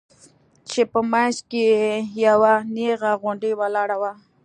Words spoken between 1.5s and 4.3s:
يې يوه نيغه غونډۍ ولاړه وه.